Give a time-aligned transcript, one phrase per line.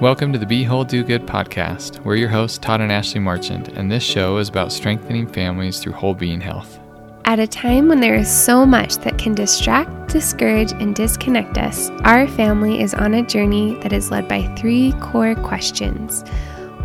[0.00, 1.98] Welcome to the Be Whole Do Good podcast.
[2.04, 5.94] We're your hosts, Todd and Ashley Marchant, and this show is about strengthening families through
[5.94, 6.78] whole being health.
[7.24, 11.90] At a time when there is so much that can distract, discourage, and disconnect us,
[12.04, 16.22] our family is on a journey that is led by three core questions.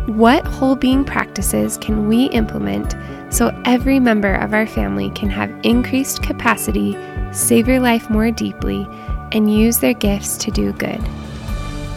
[0.06, 2.96] What whole being practices can we implement
[3.32, 6.98] so every member of our family can have increased capacity,
[7.32, 8.88] savor life more deeply,
[9.30, 11.00] and use their gifts to do good?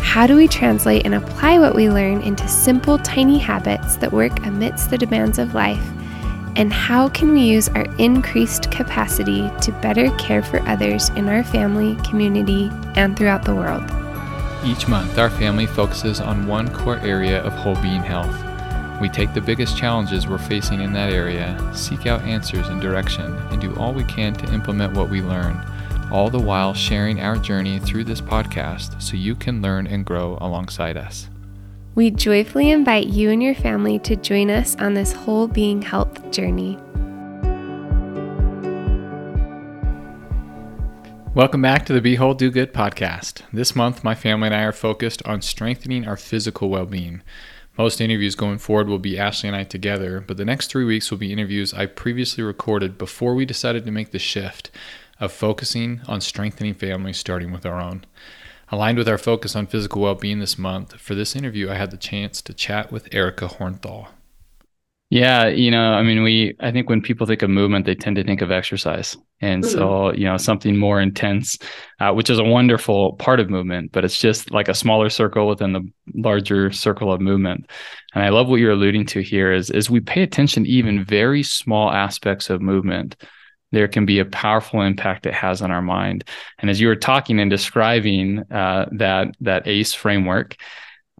[0.07, 4.45] How do we translate and apply what we learn into simple, tiny habits that work
[4.45, 5.85] amidst the demands of life?
[6.55, 11.43] And how can we use our increased capacity to better care for others in our
[11.43, 13.83] family, community, and throughout the world?
[14.65, 18.33] Each month, our family focuses on one core area of whole being health.
[19.01, 23.35] We take the biggest challenges we're facing in that area, seek out answers and direction,
[23.51, 25.61] and do all we can to implement what we learn,
[26.11, 30.37] all the while sharing our journey through this podcast so you can learn and grow
[30.39, 31.29] alongside us.
[31.95, 36.31] We joyfully invite you and your family to join us on this whole being health
[36.31, 36.77] journey.
[41.33, 43.41] Welcome back to the Be Whole Do Good podcast.
[43.51, 47.21] This month, my family and I are focused on strengthening our physical well being.
[47.77, 51.11] Most interviews going forward will be Ashley and I together, but the next three weeks
[51.11, 54.71] will be interviews I previously recorded before we decided to make the shift
[55.19, 58.05] of focusing on strengthening families, starting with our own.
[58.69, 61.91] Aligned with our focus on physical well being this month, for this interview, I had
[61.91, 64.09] the chance to chat with Erica Hornthal.
[65.09, 68.17] Yeah, you know, I mean, we, I think when people think of movement, they tend
[68.17, 69.15] to think of exercise.
[69.39, 69.71] And mm-hmm.
[69.71, 71.57] so, you know, something more intense,
[72.01, 75.47] uh, which is a wonderful part of movement, but it's just like a smaller circle
[75.47, 77.69] within the larger circle of movement.
[78.15, 81.05] And I love what you're alluding to here is, is we pay attention to even
[81.05, 83.15] very small aspects of movement
[83.71, 86.23] there can be a powerful impact it has on our mind.
[86.59, 90.55] And as you were talking and describing uh, that that ACE framework,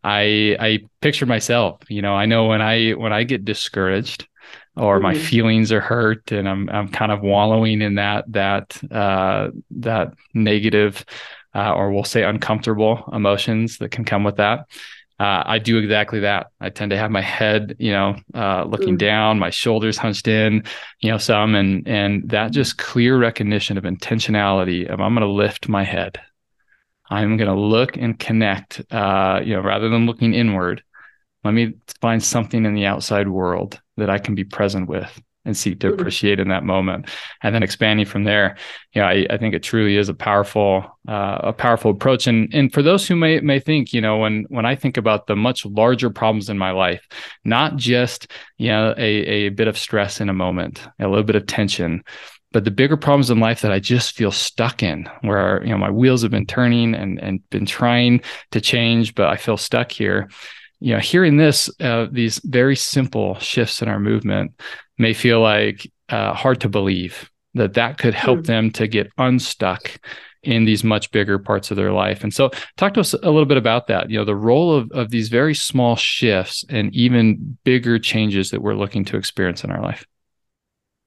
[0.04, 1.82] I I pictured myself.
[1.90, 4.28] You know, I know when I when I get discouraged
[4.76, 5.04] or mm-hmm.
[5.04, 10.14] my feelings are hurt and I'm I'm kind of wallowing in that that uh, that
[10.34, 11.06] negative
[11.54, 14.68] uh, or we'll say uncomfortable emotions that can come with that
[15.20, 16.52] uh, I do exactly that.
[16.60, 19.00] I tend to have my head, you know, uh, looking mm.
[19.00, 20.64] down, my shoulders hunched in,
[21.00, 25.34] you know, some, and and that just clear recognition of intentionality of I'm going to
[25.34, 26.20] lift my head.
[27.10, 30.84] I'm going to look and connect, uh, you know, rather than looking inward.
[31.44, 35.58] Let me find something in the outside world that I can be present with and
[35.58, 37.10] seek to appreciate in that moment
[37.42, 38.56] and then expanding from there
[38.96, 42.72] know i, I think it truly is a powerful uh, a powerful approach and and
[42.72, 45.66] for those who may may think you know when when i think about the much
[45.66, 47.08] larger problems in my life
[47.44, 51.36] not just you know a, a bit of stress in a moment a little bit
[51.36, 52.04] of tension
[52.54, 55.78] but the bigger problems in life that I just feel stuck in, where you know
[55.78, 58.22] my wheels have been turning and and been trying
[58.52, 60.30] to change, but I feel stuck here.
[60.80, 64.52] You know, hearing this, uh, these very simple shifts in our movement
[64.98, 68.46] may feel like uh, hard to believe that that could help mm.
[68.46, 69.92] them to get unstuck
[70.44, 72.24] in these much bigger parts of their life.
[72.24, 74.90] And so talk to us a little bit about that, you know, the role of,
[74.92, 79.72] of these very small shifts and even bigger changes that we're looking to experience in
[79.72, 80.06] our life.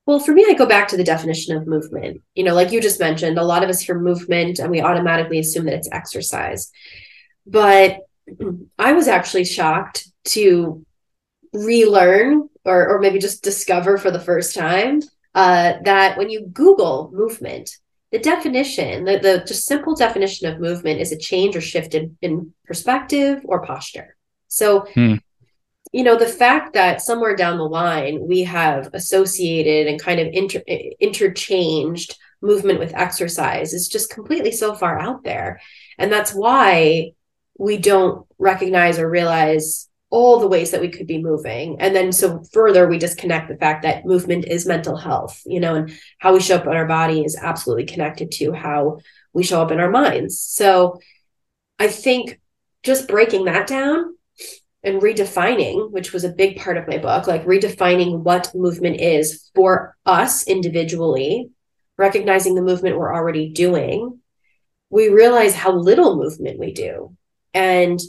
[0.05, 2.21] Well, for me, I go back to the definition of movement.
[2.35, 5.39] You know, like you just mentioned, a lot of us hear movement and we automatically
[5.39, 6.71] assume that it's exercise.
[7.47, 8.01] But
[8.79, 10.85] I was actually shocked to
[11.55, 15.01] relearn or, or maybe just discover for the first time
[15.35, 17.71] uh, that when you Google movement,
[18.13, 22.17] the definition, the, the just simple definition of movement is a change or shift in,
[22.21, 24.17] in perspective or posture.
[24.49, 25.17] So, hmm.
[25.93, 30.29] you know, the fact that somewhere down the line we have associated and kind of
[30.33, 30.65] inter-
[31.01, 35.61] interchanged movement with exercise is just completely so far out there.
[35.99, 37.13] And that's why
[37.59, 41.81] we don't recognize or realize all the ways that we could be moving.
[41.81, 45.77] And then so further, we disconnect the fact that movement is mental health, you know,
[45.77, 48.99] and how we show up in our body is absolutely connected to how
[49.33, 50.41] we show up in our minds.
[50.41, 51.01] So
[51.79, 52.41] I think
[52.83, 54.17] just breaking that down
[54.83, 59.51] and redefining, which was a big part of my book, like redefining what movement is
[59.55, 61.51] for us individually,
[61.97, 64.19] recognizing the movement we're already doing,
[64.89, 67.17] we realize how little movement we do.
[67.55, 68.01] And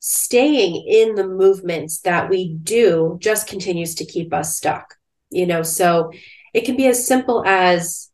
[0.00, 4.94] staying in the movements that we do just continues to keep us stuck
[5.30, 5.62] you know?
[5.62, 6.12] So
[6.54, 8.10] it can be as simple as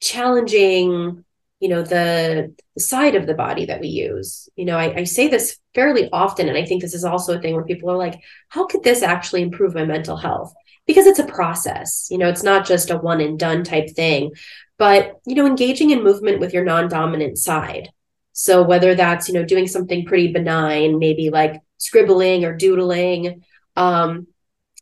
[0.00, 1.24] challenging
[1.58, 4.48] you know the, the side of the body that we use.
[4.56, 7.40] You know I, I say this fairly often and i think this is also a
[7.40, 10.52] thing where people are like how could this actually improve my mental health?
[10.86, 14.32] Because it's a process you know it's not just a one and done type thing.
[14.78, 17.88] But you know engaging in movement with your non-dominant side
[18.38, 23.42] So whether that's, you know, doing something pretty benign, maybe like scribbling or doodling,
[23.76, 24.26] um,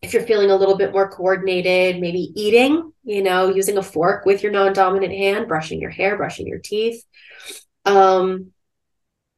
[0.03, 4.27] if you're feeling a little bit more coordinated, maybe eating, you know, using a fork
[4.27, 7.05] with your non-dominant hand, brushing your hair, brushing your teeth.
[7.85, 8.51] Um,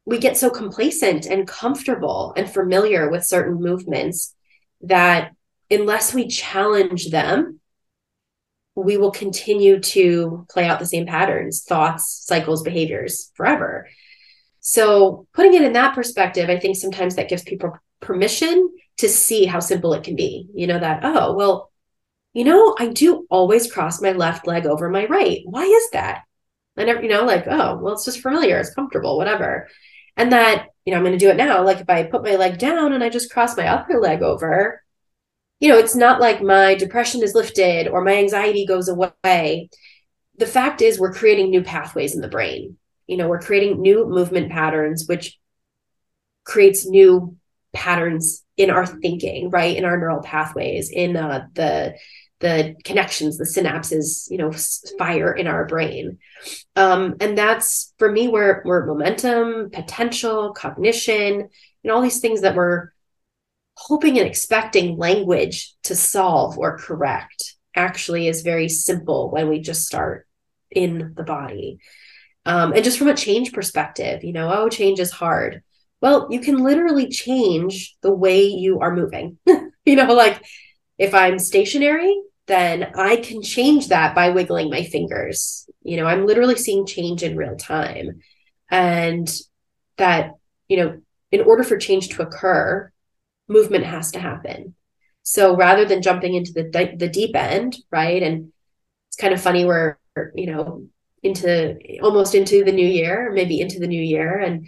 [0.06, 4.34] we get so complacent and comfortable and familiar with certain movements
[4.80, 5.32] that
[5.70, 7.60] unless we challenge them,
[8.74, 13.86] we will continue to play out the same patterns, thoughts, cycles, behaviors forever.
[14.68, 19.44] So, putting it in that perspective, I think sometimes that gives people permission to see
[19.44, 20.48] how simple it can be.
[20.54, 21.70] You know, that, oh, well,
[22.34, 25.42] you know, I do always cross my left leg over my right.
[25.44, 26.22] Why is that?
[26.76, 29.68] I never, you know, like, oh, well, it's just familiar, it's comfortable, whatever.
[30.16, 31.62] And that, you know, I'm going to do it now.
[31.64, 34.82] Like if I put my leg down and I just cross my other leg over,
[35.60, 39.70] you know, it's not like my depression is lifted or my anxiety goes away.
[40.38, 42.78] The fact is, we're creating new pathways in the brain.
[43.06, 45.38] You know, we're creating new movement patterns, which
[46.44, 47.36] creates new
[47.72, 49.76] patterns in our thinking, right?
[49.76, 51.96] In our neural pathways, in uh, the
[52.40, 54.52] the connections, the synapses, you know,
[54.98, 56.18] fire in our brain.
[56.74, 61.48] Um, and that's for me where where momentum, potential, cognition,
[61.82, 62.90] and all these things that we're
[63.76, 69.86] hoping and expecting language to solve or correct actually is very simple when we just
[69.86, 70.26] start
[70.70, 71.78] in the body.
[72.46, 75.62] Um, and just from a change perspective, you know, oh, change is hard.
[76.00, 79.38] Well, you can literally change the way you are moving.
[79.84, 80.42] you know, like
[80.96, 82.16] if I'm stationary,
[82.46, 85.68] then I can change that by wiggling my fingers.
[85.82, 88.20] You know, I'm literally seeing change in real time.
[88.70, 89.28] And
[89.96, 90.34] that,
[90.68, 91.00] you know,
[91.32, 92.92] in order for change to occur,
[93.48, 94.76] movement has to happen.
[95.24, 98.22] So rather than jumping into the the deep end, right?
[98.22, 98.52] And
[99.08, 99.98] it's kind of funny where,
[100.34, 100.86] you know,
[101.26, 104.66] into almost into the new year, maybe into the new year and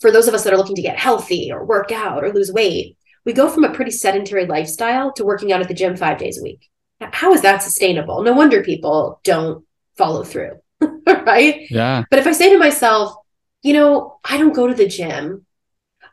[0.00, 2.52] for those of us that are looking to get healthy or work out or lose
[2.52, 6.18] weight, we go from a pretty sedentary lifestyle to working out at the gym five
[6.18, 6.68] days a week.
[7.00, 8.22] How is that sustainable?
[8.22, 9.64] No wonder people don't
[9.96, 10.60] follow through,
[11.06, 11.66] right?
[11.70, 12.04] Yeah.
[12.10, 13.14] But if I say to myself,
[13.62, 15.44] you know, I don't go to the gym,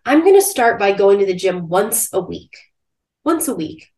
[0.06, 2.56] I'm going to start by going to the gym once a week,
[3.24, 3.92] once a week,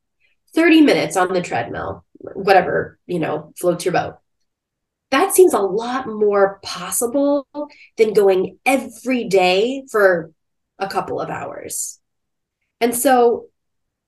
[0.53, 4.17] 30 minutes on the treadmill, whatever, you know, floats your boat.
[5.11, 7.47] That seems a lot more possible
[7.97, 10.31] than going every day for
[10.79, 11.99] a couple of hours.
[12.81, 13.47] And so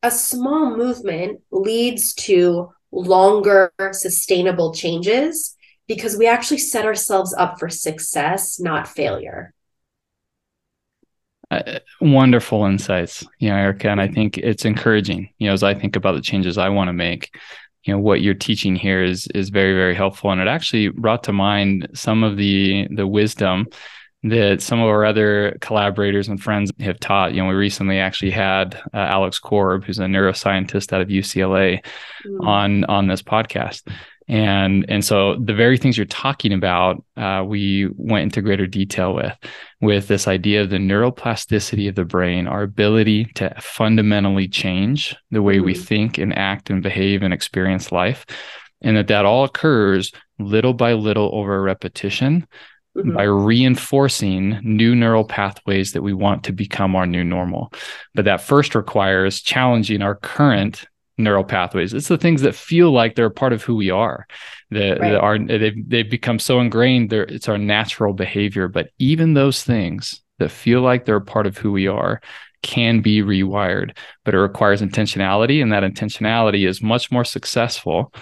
[0.04, 5.56] a small movement leads to longer sustainable changes
[5.88, 9.54] because we actually set ourselves up for success, not failure.
[11.52, 13.90] Uh, wonderful insights, you know, Erica.
[13.90, 16.90] And I think it's encouraging, you know, as I think about the changes I want
[16.90, 17.32] to make,
[17.84, 20.32] you know, what you're teaching here is is very, very helpful.
[20.32, 23.68] And it actually brought to mind some of the the wisdom
[24.24, 27.34] that some of our other collaborators and friends have taught.
[27.34, 31.84] You know, we recently actually had uh, Alex Korb, who's a neuroscientist out of UCLA,
[32.26, 32.46] mm.
[32.46, 33.90] on on this podcast.
[34.30, 39.16] And and so the very things you're talking about, uh, we went into greater detail
[39.16, 39.36] with,
[39.82, 45.42] with this idea of the neuroplasticity of the brain, our ability to fundamentally change the
[45.42, 45.66] way mm.
[45.66, 48.28] we think and act and behave and experience life,
[48.82, 52.48] and that that all occurs little by little over repetition
[52.96, 53.16] mm-hmm.
[53.16, 57.74] by reinforcing new neural pathways that we want to become our new normal.
[58.14, 60.86] But that first requires challenging our current
[61.20, 61.94] neural pathways.
[61.94, 64.26] It's the things that feel like they're a part of who we are.
[64.72, 65.16] That, right.
[65.16, 67.10] are they've, they've become so ingrained.
[67.10, 68.68] There, it's our natural behavior.
[68.68, 72.22] But even those things that feel like they're a part of who we are
[72.64, 73.96] can be rewired.
[74.26, 78.14] But it requires intentionality, and that intentionality is much more successful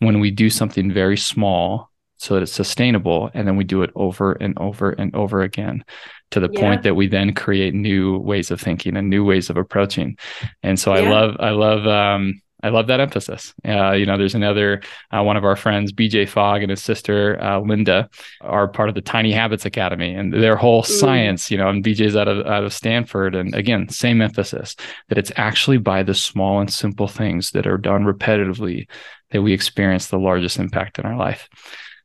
[0.00, 3.90] when we do something very small so that it's sustainable and then we do it
[3.96, 5.84] over and over and over again
[6.32, 6.60] to the yeah.
[6.60, 10.16] point that we then create new ways of thinking and new ways of approaching
[10.62, 11.02] and so yeah.
[11.02, 13.52] i love i love um I love that emphasis.
[13.66, 17.42] Uh, you know, there's another uh, one of our friends, BJ Fogg, and his sister
[17.42, 18.08] uh, Linda,
[18.40, 20.86] are part of the Tiny Habits Academy, and their whole mm.
[20.86, 21.50] science.
[21.50, 24.76] You know, and BJ's out of out of Stanford, and again, same emphasis
[25.08, 28.86] that it's actually by the small and simple things that are done repetitively
[29.32, 31.48] that we experience the largest impact in our life.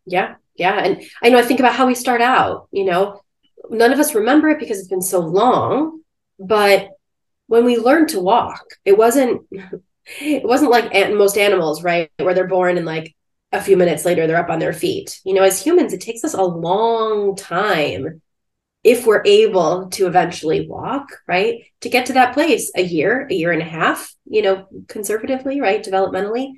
[0.05, 0.35] Yeah.
[0.55, 0.79] Yeah.
[0.79, 3.21] And I know I think about how we start out, you know,
[3.69, 6.01] none of us remember it because it's been so long,
[6.39, 6.89] but
[7.47, 9.41] when we learned to walk, it wasn't
[10.21, 12.09] it wasn't like most animals, right?
[12.17, 13.15] Where they're born and like
[13.51, 15.19] a few minutes later they're up on their feet.
[15.23, 18.21] You know, as humans, it takes us a long time
[18.83, 21.61] if we're able to eventually walk, right?
[21.81, 25.59] To get to that place, a year, a year and a half, you know, conservatively,
[25.59, 25.83] right?
[25.83, 26.53] Developmentally.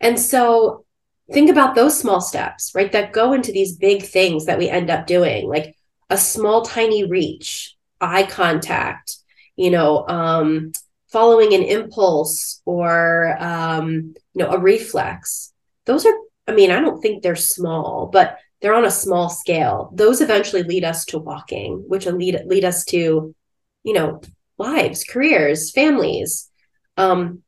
[0.00, 0.84] And so
[1.32, 2.92] think about those small steps, right?
[2.92, 5.74] That go into these big things that we end up doing, like
[6.14, 9.16] a small, tiny reach, eye contact,
[9.56, 10.70] you know, um,
[11.08, 15.52] following an impulse or, um, you know, a reflex.
[15.86, 16.14] Those are,
[16.46, 19.90] I mean, I don't think they're small, but they're on a small scale.
[19.92, 23.34] Those eventually lead us to walking, which lead, lead us to,
[23.82, 24.20] you know,
[24.56, 26.48] lives, careers, families.
[26.96, 27.42] Um,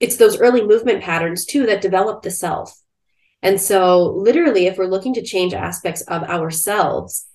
[0.00, 2.74] it's those early movement patterns too that develop the self.
[3.42, 7.26] And so, literally, if we're looking to change aspects of ourselves,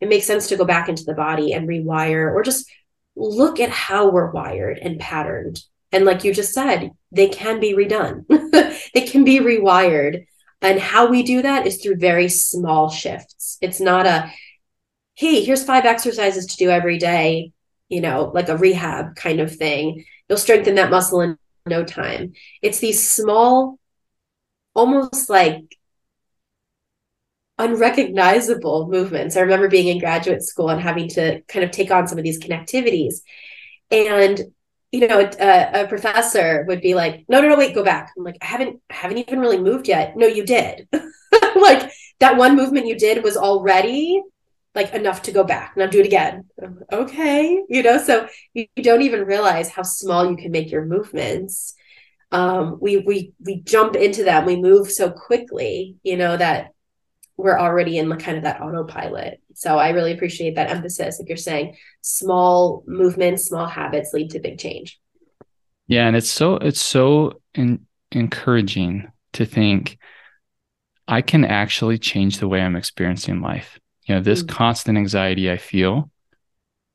[0.00, 2.70] it makes sense to go back into the body and rewire or just
[3.16, 5.60] look at how we're wired and patterned.
[5.92, 8.24] And like you just said, they can be redone,
[8.94, 10.26] they can be rewired.
[10.62, 13.58] And how we do that is through very small shifts.
[13.60, 14.30] It's not a,
[15.14, 17.52] hey, here's five exercises to do every day,
[17.88, 20.04] you know, like a rehab kind of thing.
[20.28, 22.34] You'll strengthen that muscle in no time.
[22.62, 23.78] It's these small,
[24.80, 25.76] almost like
[27.58, 29.36] unrecognizable movements.
[29.36, 32.24] I remember being in graduate school and having to kind of take on some of
[32.24, 33.16] these connectivities.
[33.90, 34.40] And
[34.90, 38.24] you know, a, a, professor would be like, "No, no, no, wait, go back." I'm
[38.24, 40.88] like, "I haven't, I haven't even really moved yet." No, you did.
[40.92, 44.20] like that one movement you did was already
[44.74, 45.76] like enough to go back.
[45.76, 46.48] Now do it again.
[46.92, 50.84] Okay, you know, so you, you don't even realize how small you can make your
[50.84, 51.74] movements.
[52.32, 54.46] Um, we we we jump into them.
[54.46, 56.72] We move so quickly, you know, that
[57.36, 59.40] we're already in kind of that autopilot.
[59.54, 61.18] So I really appreciate that emphasis.
[61.18, 65.00] Like you're saying, small movements, small habits lead to big change.
[65.86, 69.98] Yeah, and it's so it's so in, encouraging to think
[71.08, 73.80] I can actually change the way I'm experiencing life.
[74.04, 74.54] You know, this mm-hmm.
[74.54, 76.10] constant anxiety I feel,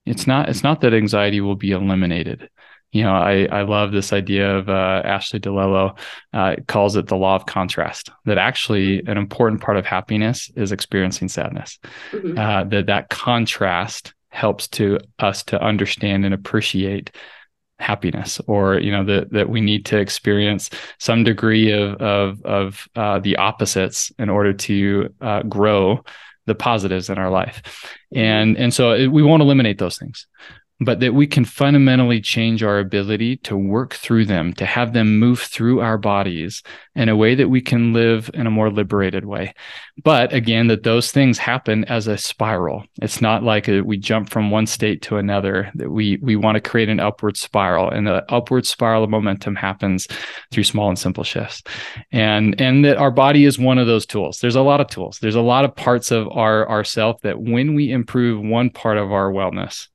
[0.06, 2.50] it's not it's not that anxiety will be eliminated
[2.96, 5.98] you know, I, I love this idea of uh, Ashley DeLello
[6.32, 8.10] uh, calls it the law of contrast.
[8.24, 11.78] That actually an important part of happiness is experiencing sadness.
[12.14, 12.38] Mm-hmm.
[12.38, 17.12] Uh, that that contrast helps to us to understand and appreciate
[17.80, 22.88] happiness, or you know that that we need to experience some degree of of of
[22.96, 26.02] uh, the opposites in order to uh, grow
[26.46, 28.20] the positives in our life, mm-hmm.
[28.20, 30.28] and and so it, we won't eliminate those things
[30.82, 35.18] but that we can fundamentally change our ability to work through them, to have them
[35.20, 36.64] move through our bodies
[36.96, 39.54] in a way that we can live in a more liberated way.
[40.04, 42.84] But again, that those things happen as a spiral.
[43.02, 46.56] It's not like a, we jump from one state to another, that we, we want
[46.56, 47.90] to create an upward spiral.
[47.90, 50.10] And the upward spiral of momentum happens
[50.52, 51.64] through small and simple shifts.
[52.12, 54.40] And, and that our body is one of those tools.
[54.40, 55.20] There's a lot of tools.
[55.20, 59.14] There's a lot of parts of our, ourself that when we improve one part of
[59.14, 59.88] our wellness,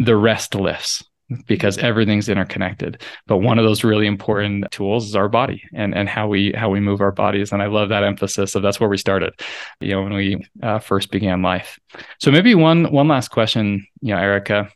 [0.00, 1.04] the rest lifts
[1.46, 3.02] because everything's interconnected.
[3.26, 6.70] But one of those really important tools is our body and and how we how
[6.70, 7.52] we move our bodies.
[7.52, 9.32] And i love that emphasis of that's where we started
[9.80, 11.78] you know when we uh, first began life.
[12.18, 14.70] So maybe one one last question you know erica.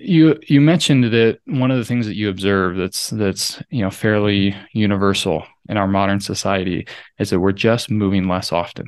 [0.00, 3.90] You you mentioned that one of the things that you observe that's that's you know
[3.90, 6.86] fairly universal in our modern society
[7.18, 8.86] is that we're just moving less often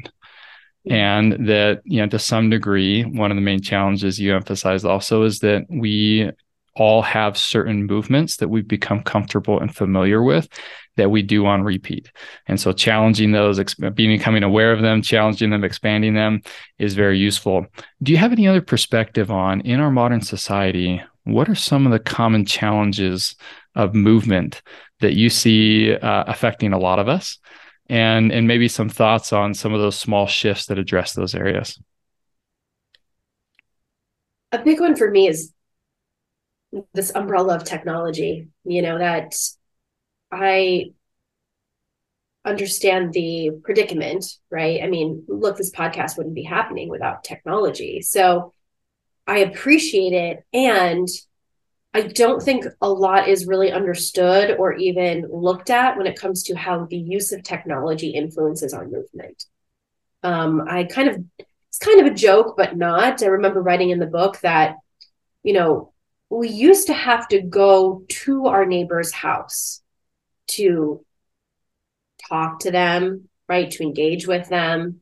[0.89, 5.23] and that you know to some degree one of the main challenges you emphasize also
[5.25, 6.31] is that we
[6.77, 10.49] all have certain movements that we've become comfortable and familiar with
[10.97, 12.11] that we do on repeat.
[12.47, 13.59] And so challenging those
[13.95, 16.43] becoming aware of them challenging them expanding them
[16.79, 17.67] is very useful.
[18.03, 21.93] Do you have any other perspective on in our modern society what are some of
[21.93, 23.35] the common challenges
[23.75, 24.63] of movement
[25.01, 27.39] that you see uh, affecting a lot of us
[27.89, 31.81] and and maybe some thoughts on some of those small shifts that address those areas.
[34.53, 35.53] A big one for me is
[36.95, 39.35] this umbrella of technology you know that
[40.33, 40.87] i
[42.45, 44.83] understand the predicament right?
[44.83, 48.03] I mean look this podcast wouldn't be happening without technology.
[48.03, 48.53] So
[49.27, 50.45] i appreciate it.
[50.53, 51.09] And
[51.97, 56.43] I don't think a lot is really understood or even looked at when it comes
[56.43, 59.47] to how the use of technology influences our movement.
[60.23, 63.23] Um, I kind of, it's kind of a joke, but not.
[63.23, 64.77] I remember writing in the book that,
[65.43, 65.95] you know,
[66.29, 69.83] we used to have to go to our neighbor's house
[70.49, 71.03] to
[72.29, 73.71] talk to them, right?
[73.71, 75.01] To engage with them.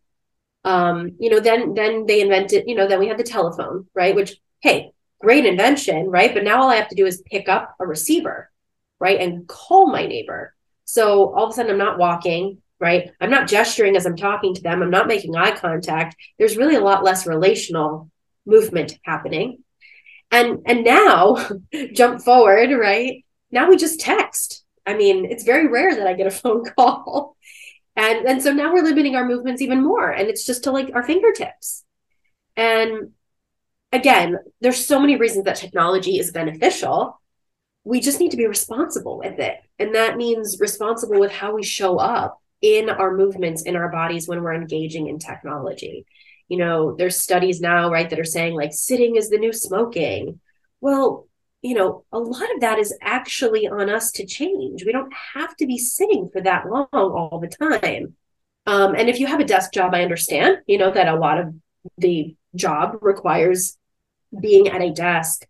[0.62, 4.14] Um, you know, then then they invented, you know, then we had the telephone, right?
[4.14, 4.93] Which, hey,
[5.24, 6.34] great invention, right?
[6.34, 8.50] But now all I have to do is pick up a receiver,
[9.00, 9.18] right?
[9.18, 10.54] And call my neighbor.
[10.84, 13.10] So all of a sudden I'm not walking, right?
[13.22, 14.82] I'm not gesturing as I'm talking to them.
[14.82, 16.14] I'm not making eye contact.
[16.38, 18.10] There's really a lot less relational
[18.44, 19.64] movement happening.
[20.30, 21.48] And and now
[21.94, 23.24] jump forward, right?
[23.50, 24.62] Now we just text.
[24.84, 27.36] I mean, it's very rare that I get a phone call.
[27.96, 30.10] And and so now we're limiting our movements even more.
[30.10, 31.82] And it's just to like our fingertips.
[32.56, 33.12] And
[33.94, 37.20] again, there's so many reasons that technology is beneficial.
[37.84, 39.56] We just need to be responsible with it.
[39.78, 44.26] And that means responsible with how we show up in our movements in our bodies
[44.26, 46.06] when we're engaging in technology.
[46.48, 50.40] You know, there's studies now, right, that are saying like sitting is the new smoking.
[50.80, 51.28] Well,
[51.62, 54.84] you know, a lot of that is actually on us to change.
[54.84, 58.16] We don't have to be sitting for that long all the time.
[58.66, 61.38] Um, and if you have a desk job, I understand, you know, that a lot
[61.38, 61.54] of
[61.98, 63.76] the job requires
[64.40, 65.46] being at a desk.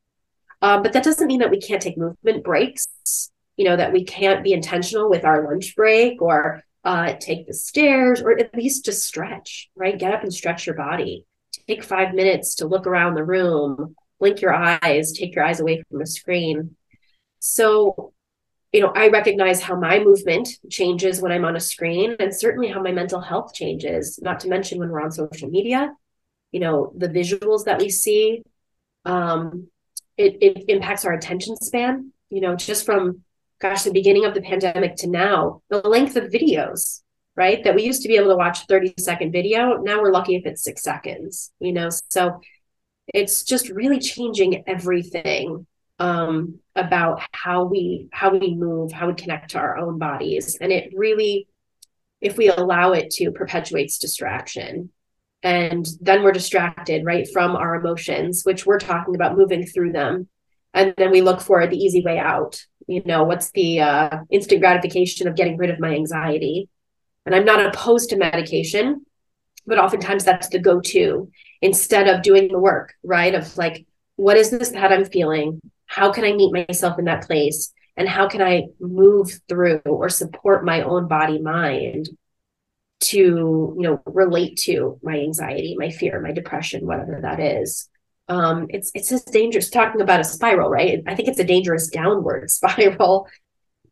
[0.63, 4.05] Um, but that doesn't mean that we can't take movement breaks, you know, that we
[4.05, 8.85] can't be intentional with our lunch break or uh, take the stairs or at least
[8.85, 9.99] just stretch, right?
[9.99, 11.27] Get up and stretch your body.
[11.67, 15.83] Take five minutes to look around the room, blink your eyes, take your eyes away
[15.89, 16.77] from the screen.
[17.41, 18.13] So,
[18.73, 22.69] you know, I recognize how my movement changes when I'm on a screen and certainly
[22.69, 25.93] how my mental health changes, not to mention when we're on social media,
[26.53, 28.43] you know, the visuals that we see.
[29.05, 29.69] Um,
[30.17, 33.25] it, it impacts our attention span, you know, just from
[33.61, 37.01] gosh, the beginning of the pandemic to now, the length of videos,
[37.37, 37.65] right?
[37.65, 39.77] That we used to be able to watch 30 second video.
[39.77, 41.89] Now we're lucky if it's six seconds, you know?
[42.11, 42.41] So
[43.13, 45.67] it's just really changing everything
[45.99, 50.59] um, about how we how we move, how we connect to our own bodies.
[50.61, 51.49] And it really,
[52.21, 54.91] if we allow it to, perpetuates distraction.
[55.45, 60.27] And then we're distracted, right, from our emotions, which we're talking about moving through them.
[60.73, 62.65] And then we look for the easy way out.
[62.87, 66.71] You know, what's the uh, instant gratification of getting rid of my anxiety?
[67.27, 69.05] And I'm not opposed to medication,
[69.67, 73.35] but oftentimes that's the go to instead of doing the work, right?
[73.35, 73.87] Of like,
[74.17, 75.61] what is this that I'm feeling?
[75.87, 77.73] How can I meet myself in that place?
[77.99, 82.09] And how can I move through or support my own body mind
[83.01, 87.89] to, you know, relate to my anxiety, my fear, my depression, whatever that is?
[88.29, 91.03] Um, it's it's just dangerous talking about a spiral, right?
[91.07, 93.29] I think it's a dangerous downward spiral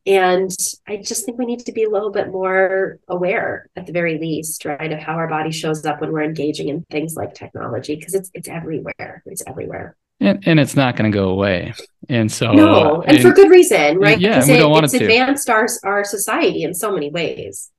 [0.05, 0.51] and
[0.89, 4.19] I just think we need to be a little bit more aware, at the very
[4.19, 7.95] least, right, of how our body shows up when we're engaging in things like technology,
[7.95, 9.23] because it's it's everywhere.
[9.27, 9.97] It's everywhere.
[10.21, 11.75] And, and it's not going to go away.
[12.09, 14.19] And so no, and, and, for good reason, right?
[14.19, 15.05] Yeah, we don't want it's it to.
[15.05, 17.71] advanced our our society in so many ways.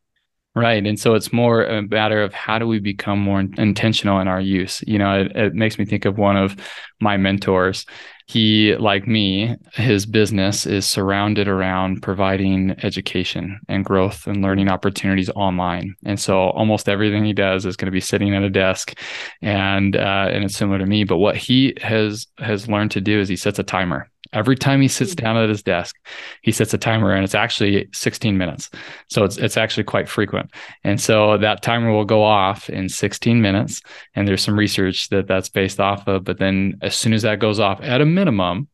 [0.56, 0.86] Right.
[0.86, 4.39] And so it's more a matter of how do we become more intentional in our
[4.39, 4.84] use?
[4.86, 6.56] You know, it, it, makes me think of one of
[7.02, 7.88] my mentors.
[8.28, 15.30] He, like me, his business is surrounded around providing education and growth and learning opportunities
[15.32, 15.96] online.
[16.06, 18.96] And so almost everything he does is going to be sitting at a desk
[19.42, 21.04] and, uh, and it's similar to me.
[21.04, 24.82] But what he has, has learned to do is he sets a timer Every time
[24.82, 25.24] he sits hmm.
[25.24, 25.96] down at his desk,
[26.41, 28.69] he sets a timer and it's actually 16 minutes.
[29.10, 30.52] So it's it's actually quite frequent.
[30.84, 33.82] And so that timer will go off in 16 minutes
[34.15, 37.39] and there's some research that that's based off of, but then as soon as that
[37.39, 38.67] goes off at a minimum,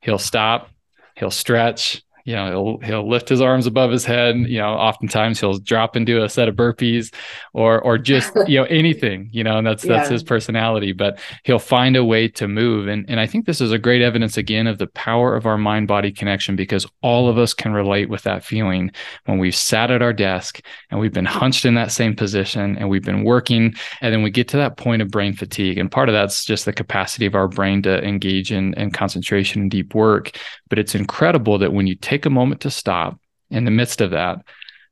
[0.00, 0.70] he'll stop,
[1.16, 5.40] he'll stretch, you know he'll he'll lift his arms above his head you know oftentimes
[5.40, 7.12] he'll drop into a set of burpees
[7.54, 10.12] or or just you know anything you know and that's that's yeah.
[10.12, 12.88] his personality but he'll find a way to move.
[12.88, 15.58] And and I think this is a great evidence again of the power of our
[15.58, 18.90] mind body connection because all of us can relate with that feeling
[19.26, 20.60] when we've sat at our desk
[20.90, 24.30] and we've been hunched in that same position and we've been working and then we
[24.30, 25.78] get to that point of brain fatigue.
[25.78, 29.62] And part of that's just the capacity of our brain to engage in, in concentration
[29.62, 30.38] and deep work.
[30.68, 34.00] But it's incredible that when you take take a moment to stop in the midst
[34.00, 34.38] of that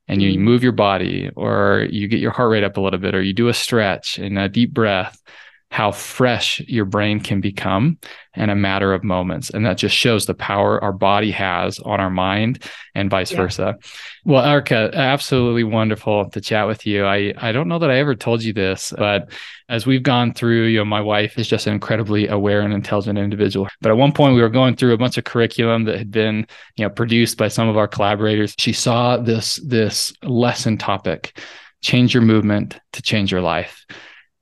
[0.09, 0.43] and you, mm-hmm.
[0.43, 3.33] move your body or you get your heart rate up a little bit or you
[3.33, 5.19] do a stretch and a deep breath
[5.75, 7.99] how fresh your brain can become
[8.37, 9.51] in a matter of moments.
[9.51, 12.63] And that just shows the power our body has on our mind
[12.95, 13.39] and vice yeah.
[13.39, 13.75] versa.
[14.25, 17.05] Well, Erica, absolutely wonderful to chat with you.
[17.05, 19.33] I, I don't know that I ever told you this, but
[19.69, 23.19] as we've gone through, you know, my wife is just an incredibly aware and intelligent
[23.19, 23.67] individual.
[23.81, 26.47] But at one point we were going through a bunch of curriculum that had been,
[26.77, 28.55] you know, produced by some of our collaborators.
[28.59, 31.37] She saw this this lesson topic,
[31.83, 33.85] change your movement to change your life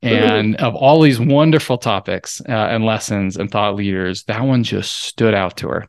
[0.03, 5.03] and of all these wonderful topics uh, and lessons and thought leaders that one just
[5.03, 5.87] stood out to her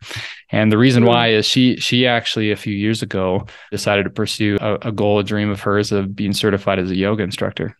[0.49, 4.57] and the reason why is she she actually a few years ago decided to pursue
[4.61, 7.75] a, a goal a dream of hers of being certified as a yoga instructor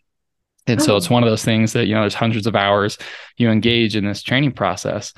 [0.66, 1.14] and so it's oh.
[1.14, 2.98] one of those things that you know there's hundreds of hours
[3.36, 5.12] you engage in this training process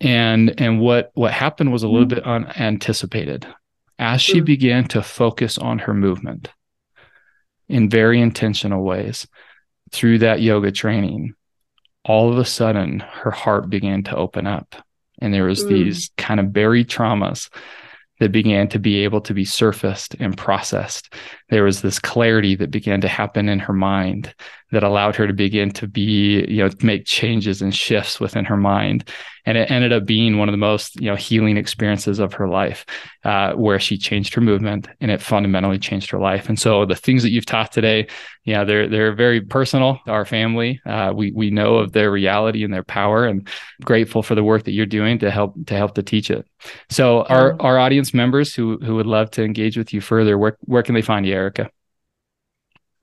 [0.00, 2.16] and and what what happened was a little mm-hmm.
[2.16, 2.24] bit
[2.56, 3.46] unanticipated
[3.98, 4.44] as she mm-hmm.
[4.44, 6.48] began to focus on her movement
[7.68, 9.26] in very intentional ways
[9.94, 11.34] through that yoga training,
[12.04, 14.74] all of a sudden her heart began to open up.
[15.20, 15.68] And there was mm.
[15.68, 17.48] these kind of buried traumas
[18.20, 21.14] that began to be able to be surfaced and processed.
[21.48, 24.34] There was this clarity that began to happen in her mind
[24.74, 28.56] that allowed her to begin to be, you know, make changes and shifts within her
[28.56, 29.08] mind.
[29.46, 32.48] And it ended up being one of the most, you know, healing experiences of her
[32.48, 32.86] life,
[33.24, 36.48] uh, where she changed her movement and it fundamentally changed her life.
[36.48, 38.06] And so the things that you've taught today,
[38.44, 39.98] yeah, they're they're very personal.
[40.06, 43.46] Our family, uh, we we know of their reality and their power, and
[43.84, 46.46] grateful for the work that you're doing to help to help to teach it.
[46.88, 50.56] So our our audience members who who would love to engage with you further, where
[50.62, 51.70] where can they find you, Erica?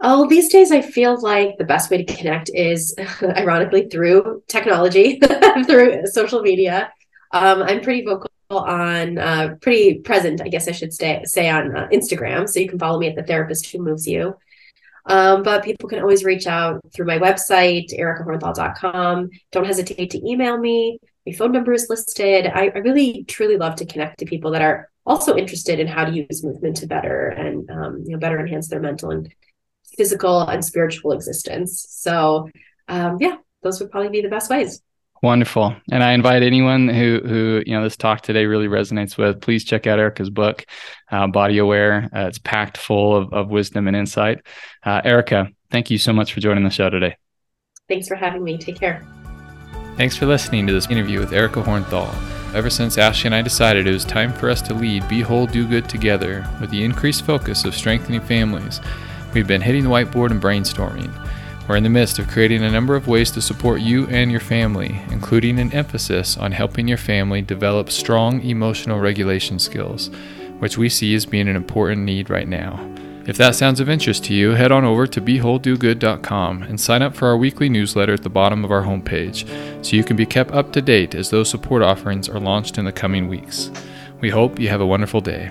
[0.04, 5.20] Oh, these days I feel like the best way to connect is ironically through technology,
[5.68, 6.92] through social media.
[7.32, 11.78] Um, I'm pretty vocal on, uh, pretty present, I guess I should say, say on
[11.78, 12.50] uh, Instagram.
[12.50, 14.36] So you can follow me at the therapist who moves you.
[15.06, 19.30] Um, but people can always reach out through my website, ericahornthal.com.
[19.52, 20.98] Don't hesitate to email me.
[21.28, 22.48] My phone number is listed.
[22.48, 26.06] I, I, really, truly love to connect to people that are also interested in how
[26.06, 29.34] to use movement to better and um, you know better enhance their mental and
[29.98, 31.86] physical and spiritual existence.
[31.90, 32.50] So,
[32.88, 34.82] um, yeah, those would probably be the best ways.
[35.24, 35.76] Wonderful.
[35.92, 39.40] And I invite anyone who who you know this talk today really resonates with.
[39.40, 40.66] Please check out Erica's book,
[41.12, 42.10] uh, Body Aware.
[42.16, 44.40] Uh, it's packed full of, of wisdom and insight.
[44.84, 47.18] Uh, Erica, thank you so much for joining the show today.
[47.88, 48.58] Thanks for having me.
[48.58, 49.06] Take care.
[49.96, 52.12] Thanks for listening to this interview with Erica Hornthal.
[52.56, 55.46] Ever since Ashley and I decided it was time for us to lead Be Whole
[55.46, 58.82] Do Good together with the increased focus of strengthening families
[59.34, 61.12] We've been hitting the whiteboard and brainstorming.
[61.68, 64.42] We're in the midst of creating a number of ways to support you and your
[64.42, 70.10] family, including an emphasis on helping your family develop strong emotional regulation skills,
[70.60, 72.86] which we see as being an important need right now.
[73.26, 77.16] If that sounds of interest to you, head on over to BeWholeDoGood.com and sign up
[77.16, 79.48] for our weekly newsletter at the bottom of our homepage
[79.86, 82.86] so you can be kept up to date as those support offerings are launched in
[82.86, 83.72] the coming weeks.
[84.20, 85.50] We hope you have a wonderful day.